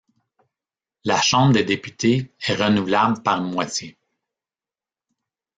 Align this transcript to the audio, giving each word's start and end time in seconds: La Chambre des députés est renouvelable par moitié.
La 1.03 1.21
Chambre 1.21 1.53
des 1.53 1.63
députés 1.63 2.33
est 2.39 2.55
renouvelable 2.55 3.21
par 3.21 3.39
moitié. 3.39 3.99